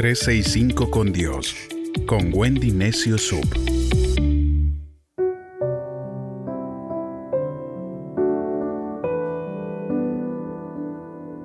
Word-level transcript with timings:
365 0.00 0.90
con 0.90 1.12
Dios, 1.12 1.54
con 2.06 2.30
Wendy 2.32 2.70
Necio 2.70 3.18
Sub. 3.18 3.44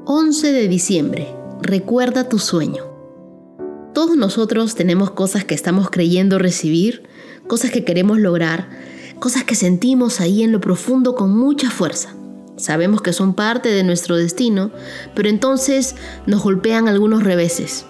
...11 0.06 0.42
de 0.54 0.70
diciembre... 0.70 1.36
...recuerda 1.62 2.30
tu 2.30 2.40
sueño... 2.40 2.86
Todos 3.94 4.16
nosotros 4.16 4.74
tenemos 4.76 5.12
cosas 5.12 5.44
que 5.44 5.54
estamos 5.54 5.90
creyendo 5.90 6.40
recibir... 6.40 7.10
...cosas 7.48 7.72
que 7.72 7.84
queremos 7.84 8.20
lograr... 8.20 8.70
...cosas 9.20 9.44
que 9.44 9.56
sentimos 9.56 10.22
ahí 10.22 10.44
en 10.44 10.54
lo 10.54 10.62
profundo 10.62 11.16
con 11.16 11.38
mucha 11.38 11.70
fuerza... 11.70 12.16
Sabemos 12.56 13.02
que 13.02 13.12
son 13.12 13.34
parte 13.34 13.68
de 13.68 13.84
nuestro 13.84 14.16
destino, 14.16 14.72
pero 15.14 15.28
entonces 15.28 15.98
nos 16.26 16.42
golpean 16.42 16.88
algunos 16.88 17.26
reveses. 17.26 17.86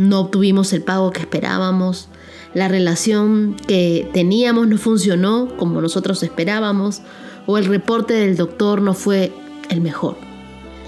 No 0.00 0.20
obtuvimos 0.20 0.72
el 0.72 0.82
pago 0.82 1.10
que 1.10 1.20
esperábamos, 1.20 2.08
la 2.54 2.68
relación 2.68 3.54
que 3.68 4.08
teníamos 4.14 4.66
no 4.66 4.78
funcionó 4.78 5.54
como 5.58 5.82
nosotros 5.82 6.22
esperábamos, 6.22 7.02
o 7.44 7.58
el 7.58 7.66
reporte 7.66 8.14
del 8.14 8.34
doctor 8.34 8.80
no 8.80 8.94
fue 8.94 9.30
el 9.68 9.82
mejor. 9.82 10.16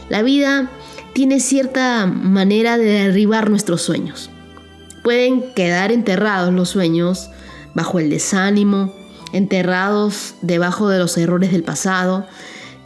La 0.09 0.23
vida 0.23 0.71
tiene 1.13 1.41
cierta 1.41 2.07
manera 2.07 2.79
de 2.79 2.87
derribar 2.87 3.51
nuestros 3.51 3.83
sueños. 3.83 4.31
Pueden 5.05 5.53
quedar 5.53 5.93
enterrados 5.93 6.55
los 6.55 6.71
sueños 6.71 7.29
bajo 7.75 7.99
el 7.99 8.09
desánimo, 8.09 8.95
enterrados 9.35 10.37
debajo 10.41 10.89
de 10.89 10.99
los 10.99 11.19
errores 11.19 11.53
del 11.53 11.65
pasado, 11.65 12.27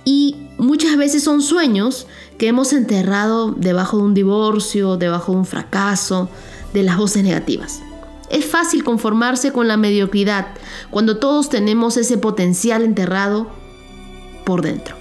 y 0.05 0.35
muchas 0.59 0.97
veces 0.97 1.23
son 1.23 1.41
sueños 1.41 2.09
que 2.39 2.49
hemos 2.49 2.73
enterrado 2.73 3.53
debajo 3.53 3.99
de 3.99 4.03
un 4.05 4.15
divorcio, 4.15 4.97
debajo 4.97 5.33
de 5.33 5.39
un 5.39 5.47
fracaso, 5.47 6.29
de 6.73 6.83
las 6.83 6.97
voces 6.97 7.23
negativas. 7.23 7.81
Es 8.31 8.45
fácil 8.45 8.85
conformarse 8.85 9.53
con 9.53 9.69
la 9.69 9.77
mediocridad 9.77 10.49
cuando 10.91 11.19
todos 11.19 11.49
tenemos 11.49 11.97
ese 11.97 12.19
potencial 12.19 12.83
enterrado 12.83 13.49
por 14.45 14.63
dentro. 14.63 14.97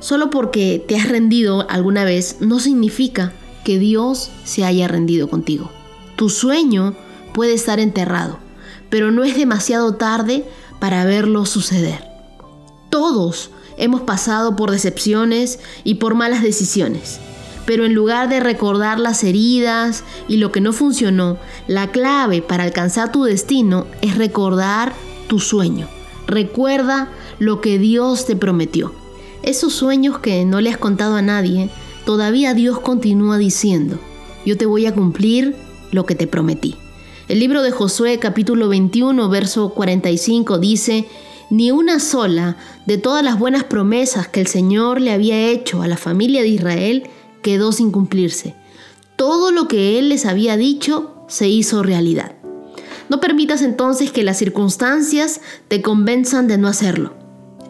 Solo 0.00 0.30
porque 0.30 0.84
te 0.86 0.96
has 0.96 1.08
rendido 1.08 1.68
alguna 1.68 2.04
vez 2.04 2.36
no 2.40 2.60
significa 2.60 3.32
que 3.64 3.78
Dios 3.78 4.30
se 4.44 4.64
haya 4.64 4.88
rendido 4.88 5.28
contigo. 5.28 5.70
Tu 6.16 6.30
sueño 6.30 6.94
puede 7.32 7.54
estar 7.54 7.80
enterrado, 7.80 8.38
pero 8.90 9.10
no 9.10 9.24
es 9.24 9.36
demasiado 9.36 9.94
tarde 9.94 10.44
para 10.80 11.04
verlo 11.04 11.46
suceder. 11.46 12.04
Todos 12.90 13.50
hemos 13.78 14.02
pasado 14.02 14.56
por 14.56 14.70
decepciones 14.70 15.58
y 15.84 15.94
por 15.94 16.14
malas 16.14 16.42
decisiones. 16.42 17.20
Pero 17.64 17.84
en 17.84 17.94
lugar 17.94 18.28
de 18.28 18.40
recordar 18.40 18.98
las 18.98 19.24
heridas 19.24 20.04
y 20.26 20.36
lo 20.38 20.52
que 20.52 20.60
no 20.60 20.72
funcionó, 20.72 21.38
la 21.66 21.90
clave 21.90 22.42
para 22.42 22.64
alcanzar 22.64 23.12
tu 23.12 23.24
destino 23.24 23.86
es 24.02 24.16
recordar 24.16 24.92
tu 25.28 25.38
sueño. 25.38 25.88
Recuerda 26.26 27.08
lo 27.38 27.60
que 27.60 27.78
Dios 27.78 28.26
te 28.26 28.36
prometió. 28.36 28.92
Esos 29.42 29.72
sueños 29.72 30.18
que 30.18 30.44
no 30.44 30.60
le 30.60 30.70
has 30.70 30.78
contado 30.78 31.16
a 31.16 31.22
nadie, 31.22 31.70
todavía 32.04 32.54
Dios 32.54 32.80
continúa 32.80 33.38
diciendo, 33.38 33.98
yo 34.44 34.56
te 34.56 34.66
voy 34.66 34.86
a 34.86 34.94
cumplir 34.94 35.54
lo 35.92 36.06
que 36.06 36.14
te 36.14 36.26
prometí. 36.26 36.76
El 37.28 37.40
libro 37.40 37.62
de 37.62 37.70
Josué 37.70 38.18
capítulo 38.18 38.68
21 38.68 39.28
verso 39.28 39.68
45 39.70 40.58
dice, 40.58 41.06
ni 41.50 41.70
una 41.70 42.00
sola 42.00 42.56
de 42.86 42.98
todas 42.98 43.24
las 43.24 43.38
buenas 43.38 43.64
promesas 43.64 44.28
que 44.28 44.40
el 44.40 44.46
Señor 44.46 45.00
le 45.00 45.12
había 45.12 45.48
hecho 45.48 45.82
a 45.82 45.88
la 45.88 45.96
familia 45.96 46.42
de 46.42 46.48
Israel 46.48 47.10
quedó 47.42 47.72
sin 47.72 47.90
cumplirse. 47.90 48.54
Todo 49.16 49.50
lo 49.50 49.68
que 49.68 49.98
Él 49.98 50.08
les 50.10 50.26
había 50.26 50.56
dicho 50.56 51.24
se 51.28 51.48
hizo 51.48 51.82
realidad. 51.82 52.32
No 53.08 53.20
permitas 53.20 53.62
entonces 53.62 54.12
que 54.12 54.22
las 54.22 54.36
circunstancias 54.36 55.40
te 55.68 55.80
convenzan 55.82 56.46
de 56.46 56.58
no 56.58 56.68
hacerlo. 56.68 57.14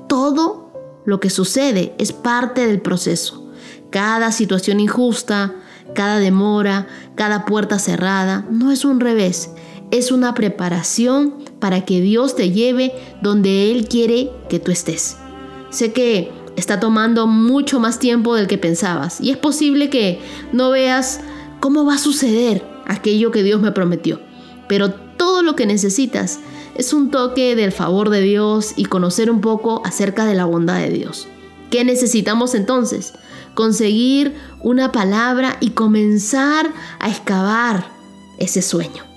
Todo 0.08 0.72
lo 1.04 1.20
que 1.20 1.30
sucede 1.30 1.94
es 1.98 2.12
parte 2.12 2.66
del 2.66 2.80
proceso. 2.80 3.48
Cada 3.90 4.32
situación 4.32 4.80
injusta, 4.80 5.54
cada 5.94 6.18
demora, 6.18 6.86
cada 7.14 7.44
puerta 7.44 7.78
cerrada, 7.78 8.46
no 8.50 8.72
es 8.72 8.84
un 8.84 9.00
revés, 9.00 9.50
es 9.90 10.12
una 10.12 10.34
preparación 10.34 11.34
para 11.60 11.84
que 11.84 12.00
Dios 12.00 12.36
te 12.36 12.50
lleve 12.50 12.92
donde 13.22 13.70
Él 13.70 13.88
quiere 13.88 14.30
que 14.48 14.58
tú 14.58 14.70
estés. 14.70 15.16
Sé 15.70 15.92
que 15.92 16.30
está 16.56 16.80
tomando 16.80 17.26
mucho 17.26 17.80
más 17.80 17.98
tiempo 17.98 18.34
del 18.34 18.46
que 18.46 18.58
pensabas 18.58 19.20
y 19.20 19.30
es 19.30 19.36
posible 19.36 19.90
que 19.90 20.20
no 20.52 20.70
veas 20.70 21.20
cómo 21.60 21.84
va 21.84 21.94
a 21.94 21.98
suceder 21.98 22.64
aquello 22.86 23.30
que 23.30 23.42
Dios 23.42 23.60
me 23.60 23.72
prometió, 23.72 24.20
pero 24.68 24.92
todo 24.92 25.42
lo 25.42 25.56
que 25.56 25.66
necesitas 25.66 26.40
es 26.74 26.92
un 26.92 27.10
toque 27.10 27.56
del 27.56 27.72
favor 27.72 28.10
de 28.10 28.20
Dios 28.20 28.74
y 28.76 28.84
conocer 28.84 29.30
un 29.30 29.40
poco 29.40 29.82
acerca 29.84 30.24
de 30.26 30.34
la 30.34 30.44
bondad 30.44 30.78
de 30.78 30.90
Dios. 30.90 31.26
¿Qué 31.70 31.84
necesitamos 31.84 32.54
entonces? 32.54 33.14
Conseguir 33.54 34.34
una 34.62 34.92
palabra 34.92 35.56
y 35.60 35.70
comenzar 35.70 36.72
a 37.00 37.08
excavar 37.10 37.90
ese 38.38 38.62
sueño 38.62 39.07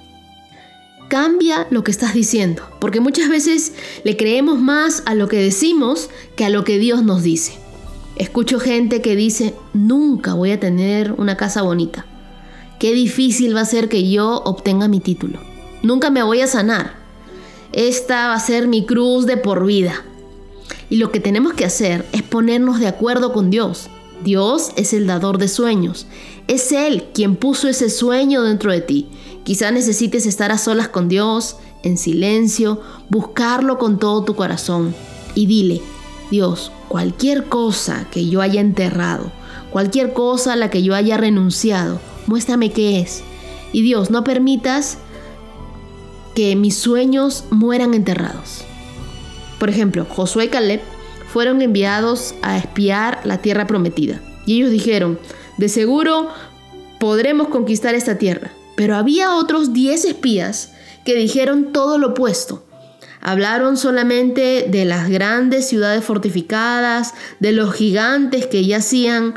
cambia 1.12 1.68
lo 1.72 1.84
que 1.84 1.92
estás 1.92 2.14
diciendo, 2.14 2.64
porque 2.80 3.02
muchas 3.02 3.28
veces 3.28 3.74
le 4.06 4.16
creemos 4.16 4.62
más 4.62 5.04
a 5.06 5.14
lo 5.14 5.28
que 5.28 5.36
decimos 5.36 6.10
que 6.38 6.46
a 6.46 6.50
lo 6.50 6.64
que 6.64 6.80
Dios 6.80 7.04
nos 7.04 7.22
dice. 7.22 7.52
Escucho 8.16 8.62
gente 8.62 9.02
que 9.02 9.18
dice, 9.18 9.54
nunca 9.74 10.36
voy 10.36 10.52
a 10.52 10.60
tener 10.62 11.12
una 11.18 11.36
casa 11.36 11.64
bonita. 11.64 12.06
Qué 12.80 12.94
difícil 12.94 13.54
va 13.54 13.60
a 13.60 13.66
ser 13.66 13.90
que 13.90 14.10
yo 14.10 14.42
obtenga 14.46 14.88
mi 14.88 15.02
título. 15.02 15.42
Nunca 15.84 16.12
me 16.12 16.24
voy 16.24 16.40
a 16.40 16.48
sanar. 16.48 16.94
Esta 17.74 18.30
va 18.30 18.36
a 18.36 18.40
ser 18.40 18.70
mi 18.70 18.86
cruz 18.86 19.26
de 19.26 19.36
por 19.36 19.66
vida. 19.66 20.06
Y 20.90 20.96
lo 20.96 21.12
que 21.12 21.20
tenemos 21.20 21.56
que 21.56 21.66
hacer 21.66 22.06
es 22.14 22.24
ponernos 22.24 22.80
de 22.80 22.88
acuerdo 22.88 23.34
con 23.34 23.50
Dios. 23.50 23.90
Dios 24.24 24.72
es 24.76 24.94
el 24.94 25.08
dador 25.08 25.38
de 25.38 25.48
sueños. 25.48 26.08
Es 26.48 26.72
Él 26.72 27.06
quien 27.14 27.36
puso 27.36 27.68
ese 27.68 27.90
sueño 27.90 28.44
dentro 28.44 28.72
de 28.72 28.82
ti. 28.82 29.08
Quizá 29.44 29.72
necesites 29.72 30.26
estar 30.26 30.52
a 30.52 30.58
solas 30.58 30.90
con 30.90 31.08
Dios, 31.08 31.58
en 31.84 31.98
silencio, 31.98 32.82
buscarlo 33.10 33.78
con 33.78 34.00
todo 34.00 34.24
tu 34.24 34.36
corazón 34.36 34.94
y 35.36 35.46
dile, 35.46 35.82
Dios, 36.30 36.72
cualquier 36.88 37.46
cosa 37.46 38.08
que 38.12 38.28
yo 38.28 38.42
haya 38.42 38.62
enterrado, 38.62 39.32
cualquier 39.72 40.14
cosa 40.14 40.54
a 40.54 40.56
la 40.56 40.70
que 40.70 40.84
yo 40.84 40.96
haya 40.96 41.18
renunciado, 41.18 42.00
muéstrame 42.28 42.72
qué 42.72 43.00
es. 43.02 43.24
Y 43.74 43.82
Dios, 43.82 44.12
no 44.12 44.24
permitas 44.24 44.98
que 46.36 46.56
mis 46.56 46.76
sueños 46.76 47.46
mueran 47.50 47.94
enterrados. 47.94 48.64
Por 49.60 49.70
ejemplo, 49.70 50.06
Josué 50.10 50.46
y 50.46 50.50
Caleb 50.50 50.82
fueron 51.32 51.62
enviados 51.62 52.36
a 52.42 52.58
espiar 52.58 53.22
la 53.24 53.38
tierra 53.38 53.68
prometida. 53.68 54.22
Y 54.46 54.58
ellos 54.58 54.72
dijeron, 54.72 55.18
de 55.58 55.70
seguro 55.70 56.30
podremos 57.00 57.48
conquistar 57.48 57.96
esta 57.96 58.18
tierra. 58.18 58.52
Pero 58.76 58.96
había 58.96 59.36
otros 59.36 59.74
10 59.74 60.06
espías 60.06 60.74
que 61.06 61.16
dijeron 61.16 61.72
todo 61.72 61.98
lo 61.98 62.10
opuesto. 62.10 62.66
Hablaron 63.22 63.78
solamente 63.78 64.68
de 64.70 64.84
las 64.84 65.10
grandes 65.10 65.68
ciudades 65.68 66.04
fortificadas, 66.04 67.14
de 67.40 67.52
los 67.54 67.74
gigantes 67.74 68.48
que 68.48 68.66
yacían 68.66 69.36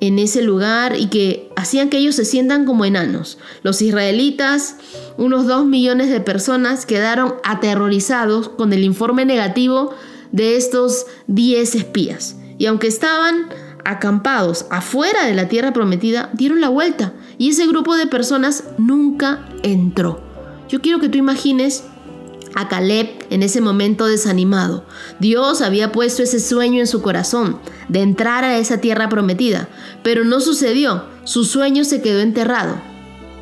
en 0.00 0.18
ese 0.18 0.42
lugar 0.42 0.96
y 0.96 1.08
que 1.08 1.50
hacían 1.56 1.90
que 1.90 1.98
ellos 1.98 2.14
se 2.14 2.24
sientan 2.24 2.64
como 2.64 2.84
enanos. 2.84 3.38
Los 3.62 3.82
israelitas, 3.82 4.76
unos 5.16 5.46
2 5.46 5.66
millones 5.66 6.10
de 6.10 6.20
personas, 6.20 6.86
quedaron 6.86 7.34
aterrorizados 7.42 8.48
con 8.48 8.72
el 8.72 8.84
informe 8.84 9.24
negativo 9.24 9.94
de 10.34 10.56
estos 10.56 11.06
10 11.28 11.76
espías. 11.76 12.34
Y 12.58 12.66
aunque 12.66 12.88
estaban 12.88 13.46
acampados 13.84 14.66
afuera 14.68 15.26
de 15.26 15.34
la 15.34 15.48
tierra 15.48 15.72
prometida, 15.72 16.30
dieron 16.32 16.60
la 16.60 16.70
vuelta 16.70 17.14
y 17.38 17.50
ese 17.50 17.68
grupo 17.68 17.94
de 17.94 18.08
personas 18.08 18.64
nunca 18.76 19.46
entró. 19.62 20.20
Yo 20.68 20.80
quiero 20.80 20.98
que 20.98 21.08
tú 21.08 21.18
imagines 21.18 21.84
a 22.56 22.68
Caleb 22.68 23.08
en 23.30 23.44
ese 23.44 23.60
momento 23.60 24.06
desanimado. 24.06 24.84
Dios 25.20 25.60
había 25.60 25.92
puesto 25.92 26.24
ese 26.24 26.40
sueño 26.40 26.80
en 26.80 26.88
su 26.88 27.00
corazón 27.00 27.60
de 27.88 28.02
entrar 28.02 28.42
a 28.42 28.58
esa 28.58 28.80
tierra 28.80 29.08
prometida, 29.08 29.68
pero 30.02 30.24
no 30.24 30.40
sucedió. 30.40 31.04
Su 31.22 31.44
sueño 31.44 31.84
se 31.84 32.02
quedó 32.02 32.20
enterrado. 32.20 32.74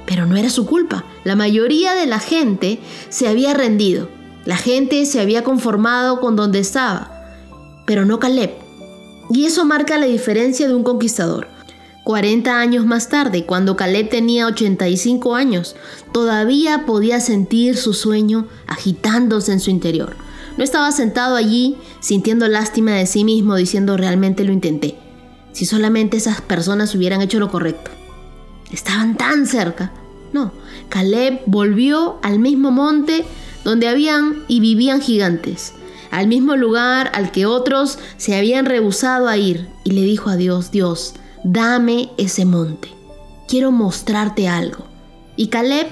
Pero 0.04 0.26
no 0.26 0.36
era 0.36 0.50
su 0.50 0.66
culpa. 0.66 1.04
La 1.24 1.36
mayoría 1.36 1.94
de 1.94 2.06
la 2.06 2.18
gente 2.18 2.80
se 3.08 3.28
había 3.28 3.54
rendido. 3.54 4.08
La 4.44 4.56
gente 4.56 5.06
se 5.06 5.20
había 5.20 5.44
conformado 5.44 6.20
con 6.20 6.36
donde 6.36 6.58
estaba. 6.58 7.10
Pero 7.86 8.04
no 8.04 8.18
Caleb. 8.18 8.52
Y 9.30 9.44
eso 9.44 9.64
marca 9.64 9.98
la 9.98 10.06
diferencia 10.06 10.66
de 10.66 10.74
un 10.74 10.82
conquistador. 10.82 11.46
40 12.04 12.58
años 12.58 12.84
más 12.84 13.08
tarde, 13.08 13.46
cuando 13.46 13.76
Caleb 13.76 14.08
tenía 14.08 14.48
85 14.48 15.36
años, 15.36 15.76
todavía 16.12 16.84
podía 16.84 17.20
sentir 17.20 17.76
su 17.76 17.94
sueño 17.94 18.48
agitándose 18.66 19.52
en 19.52 19.60
su 19.60 19.70
interior. 19.70 20.16
No 20.56 20.64
estaba 20.64 20.90
sentado 20.90 21.36
allí 21.36 21.76
sintiendo 22.00 22.48
lástima 22.48 22.92
de 22.92 23.06
sí 23.06 23.24
mismo 23.24 23.54
diciendo 23.54 23.96
realmente 23.96 24.44
lo 24.44 24.52
intenté, 24.52 24.98
si 25.52 25.64
solamente 25.64 26.16
esas 26.16 26.40
personas 26.40 26.94
hubieran 26.94 27.22
hecho 27.22 27.38
lo 27.38 27.50
correcto. 27.50 27.92
Estaban 28.72 29.16
tan 29.16 29.46
cerca. 29.46 29.92
No, 30.32 30.52
Caleb 30.88 31.42
volvió 31.46 32.18
al 32.22 32.38
mismo 32.40 32.70
monte 32.70 33.24
donde 33.64 33.88
habían 33.88 34.44
y 34.48 34.60
vivían 34.60 35.00
gigantes, 35.00 35.74
al 36.10 36.26
mismo 36.26 36.56
lugar 36.56 37.10
al 37.14 37.30
que 37.32 37.46
otros 37.46 37.98
se 38.16 38.36
habían 38.36 38.66
rehusado 38.66 39.28
a 39.28 39.36
ir, 39.36 39.68
y 39.84 39.92
le 39.92 40.02
dijo 40.02 40.30
a 40.30 40.36
Dios, 40.36 40.70
Dios, 40.70 41.14
dame 41.44 42.10
ese 42.18 42.44
monte, 42.44 42.88
quiero 43.48 43.72
mostrarte 43.72 44.48
algo. 44.48 44.84
Y 45.36 45.48
Caleb 45.48 45.86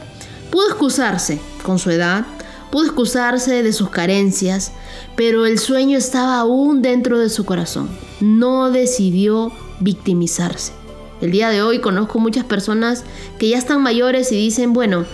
pudo 0.50 0.68
excusarse 0.68 1.40
con 1.62 1.78
su 1.78 1.90
edad, 1.90 2.26
pudo 2.70 2.84
excusarse 2.84 3.62
de 3.62 3.72
sus 3.72 3.90
carencias, 3.90 4.72
pero 5.16 5.46
el 5.46 5.58
sueño 5.58 5.98
estaba 5.98 6.38
aún 6.38 6.82
dentro 6.82 7.18
de 7.18 7.30
su 7.30 7.44
corazón. 7.44 7.88
No 8.20 8.70
decidió 8.70 9.52
victimizarse. 9.80 10.72
El 11.20 11.32
día 11.32 11.50
de 11.50 11.62
hoy 11.62 11.80
conozco 11.80 12.18
muchas 12.18 12.44
personas 12.44 13.04
que 13.38 13.48
ya 13.48 13.58
están 13.58 13.82
mayores 13.82 14.32
y 14.32 14.36
dicen, 14.36 14.72
bueno, 14.72 15.04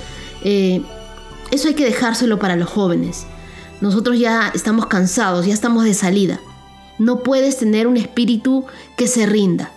eh, 0.44 0.82
eso 1.50 1.69
hay 1.69 1.75
que 1.75 1.84
dejárselo 1.84 2.38
para 2.38 2.56
los 2.56 2.69
jóvenes. 2.69 3.26
Nosotros 3.81 4.19
ya 4.19 4.50
estamos 4.54 4.87
cansados, 4.87 5.46
ya 5.46 5.54
estamos 5.54 5.84
de 5.84 5.94
salida. 5.94 6.40
No 6.98 7.22
puedes 7.22 7.58
tener 7.58 7.87
un 7.87 7.96
espíritu 7.96 8.64
que 8.96 9.06
se 9.06 9.26
rinda. 9.26 9.70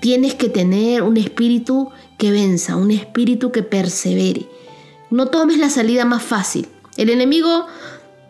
Tienes 0.00 0.34
que 0.34 0.48
tener 0.48 1.02
un 1.02 1.16
espíritu 1.16 1.90
que 2.18 2.30
venza, 2.30 2.76
un 2.76 2.90
espíritu 2.90 3.50
que 3.50 3.62
persevere. 3.62 4.46
No 5.10 5.26
tomes 5.26 5.58
la 5.58 5.70
salida 5.70 6.04
más 6.04 6.22
fácil. 6.22 6.68
El 6.96 7.10
enemigo 7.10 7.66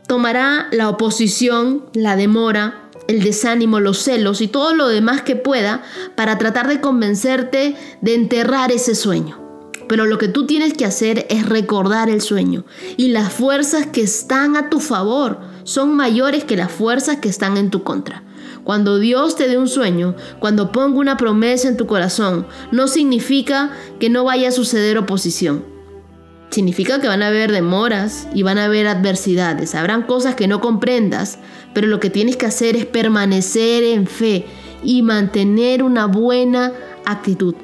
tomará 0.06 0.68
la 0.70 0.88
oposición, 0.88 1.86
la 1.92 2.16
demora, 2.16 2.90
el 3.08 3.22
desánimo, 3.22 3.80
los 3.80 3.98
celos 3.98 4.40
y 4.40 4.48
todo 4.48 4.74
lo 4.74 4.88
demás 4.88 5.22
que 5.22 5.36
pueda 5.36 5.82
para 6.14 6.38
tratar 6.38 6.68
de 6.68 6.80
convencerte 6.80 7.76
de 8.00 8.14
enterrar 8.14 8.70
ese 8.70 8.94
sueño. 8.94 9.49
Pero 9.90 10.06
lo 10.06 10.18
que 10.18 10.28
tú 10.28 10.46
tienes 10.46 10.72
que 10.72 10.84
hacer 10.84 11.26
es 11.30 11.48
recordar 11.48 12.10
el 12.10 12.20
sueño. 12.20 12.64
Y 12.96 13.08
las 13.08 13.32
fuerzas 13.32 13.86
que 13.86 14.02
están 14.02 14.54
a 14.54 14.70
tu 14.70 14.78
favor 14.78 15.40
son 15.64 15.96
mayores 15.96 16.44
que 16.44 16.56
las 16.56 16.70
fuerzas 16.70 17.16
que 17.16 17.28
están 17.28 17.56
en 17.56 17.70
tu 17.70 17.82
contra. 17.82 18.22
Cuando 18.62 19.00
Dios 19.00 19.34
te 19.34 19.48
dé 19.48 19.58
un 19.58 19.66
sueño, 19.66 20.14
cuando 20.38 20.70
ponga 20.70 21.00
una 21.00 21.16
promesa 21.16 21.66
en 21.66 21.76
tu 21.76 21.88
corazón, 21.88 22.46
no 22.70 22.86
significa 22.86 23.72
que 23.98 24.10
no 24.10 24.22
vaya 24.22 24.50
a 24.50 24.52
suceder 24.52 24.96
oposición. 24.96 25.64
Significa 26.50 27.00
que 27.00 27.08
van 27.08 27.24
a 27.24 27.26
haber 27.26 27.50
demoras 27.50 28.28
y 28.32 28.44
van 28.44 28.58
a 28.58 28.66
haber 28.66 28.86
adversidades. 28.86 29.74
Habrán 29.74 30.04
cosas 30.04 30.36
que 30.36 30.46
no 30.46 30.60
comprendas, 30.60 31.40
pero 31.74 31.88
lo 31.88 31.98
que 31.98 32.10
tienes 32.10 32.36
que 32.36 32.46
hacer 32.46 32.76
es 32.76 32.86
permanecer 32.86 33.82
en 33.82 34.06
fe 34.06 34.46
y 34.84 35.02
mantener 35.02 35.82
una 35.82 36.06
buena 36.06 36.74
actitud. 37.04 37.56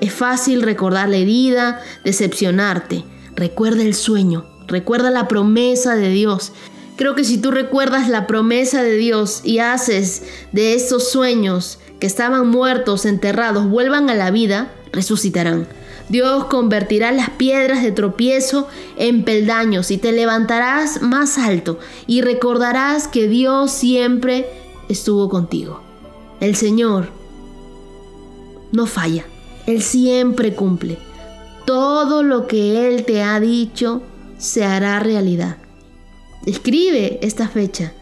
Es 0.00 0.12
fácil 0.12 0.62
recordar 0.62 1.08
la 1.08 1.18
herida, 1.18 1.80
decepcionarte. 2.04 3.04
Recuerda 3.36 3.82
el 3.82 3.94
sueño, 3.94 4.46
recuerda 4.66 5.10
la 5.10 5.28
promesa 5.28 5.94
de 5.94 6.08
Dios. 6.08 6.52
Creo 6.96 7.14
que 7.14 7.24
si 7.24 7.38
tú 7.38 7.50
recuerdas 7.50 8.08
la 8.08 8.26
promesa 8.26 8.82
de 8.82 8.96
Dios 8.96 9.42
y 9.44 9.58
haces 9.58 10.22
de 10.52 10.74
esos 10.74 11.10
sueños 11.10 11.78
que 11.98 12.06
estaban 12.06 12.48
muertos, 12.48 13.04
enterrados, 13.04 13.68
vuelvan 13.68 14.08
a 14.10 14.14
la 14.14 14.30
vida, 14.30 14.72
resucitarán. 14.92 15.68
Dios 16.08 16.46
convertirá 16.46 17.12
las 17.12 17.30
piedras 17.30 17.82
de 17.82 17.92
tropiezo 17.92 18.68
en 18.96 19.22
peldaños 19.22 19.90
y 19.90 19.98
te 19.98 20.12
levantarás 20.12 21.02
más 21.02 21.38
alto 21.38 21.78
y 22.06 22.22
recordarás 22.22 23.06
que 23.06 23.28
Dios 23.28 23.70
siempre 23.70 24.46
estuvo 24.88 25.28
contigo. 25.28 25.82
El 26.40 26.56
Señor 26.56 27.10
no 28.72 28.86
falla, 28.86 29.24
Él 29.70 29.82
siempre 29.82 30.54
cumple. 30.54 30.98
Todo 31.64 32.22
lo 32.24 32.46
que 32.48 32.88
Él 32.88 33.04
te 33.04 33.22
ha 33.22 33.38
dicho 33.38 34.02
se 34.36 34.64
hará 34.64 34.98
realidad. 34.98 35.58
Escribe 36.44 37.20
esta 37.22 37.48
fecha 37.48 37.92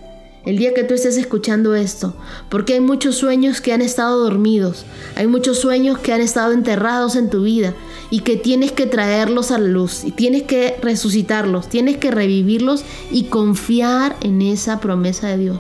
el 0.47 0.57
día 0.57 0.73
que 0.73 0.83
tú 0.83 0.95
estés 0.95 1.19
escuchando 1.19 1.75
esto, 1.75 2.15
porque 2.49 2.73
hay 2.73 2.81
muchos 2.81 3.17
sueños 3.17 3.61
que 3.61 3.75
han 3.75 3.83
estado 3.83 4.19
dormidos, 4.19 4.87
hay 5.15 5.27
muchos 5.27 5.59
sueños 5.59 5.99
que 5.99 6.15
han 6.15 6.23
estado 6.23 6.53
enterrados 6.53 7.17
en 7.17 7.29
tu 7.29 7.43
vida 7.43 7.75
y 8.09 8.21
que 8.21 8.37
tienes 8.37 8.73
que 8.73 8.87
traerlos 8.87 9.51
a 9.51 9.59
la 9.59 9.69
luz 9.69 10.05
y 10.05 10.13
tienes 10.13 10.45
que 10.45 10.79
resucitarlos, 10.81 11.69
tienes 11.69 11.99
que 11.99 12.11
revivirlos 12.11 12.83
y 13.11 13.25
confiar 13.25 14.17
en 14.23 14.41
esa 14.41 14.81
promesa 14.81 15.29
de 15.29 15.37
Dios. 15.37 15.59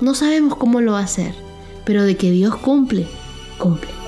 No 0.00 0.16
sabemos 0.16 0.56
cómo 0.56 0.80
lo 0.80 0.92
va 0.92 1.00
a 1.00 1.04
hacer, 1.04 1.34
pero 1.84 2.02
de 2.02 2.16
que 2.16 2.32
Dios 2.32 2.56
cumple, 2.56 3.06
cumple. 3.58 4.03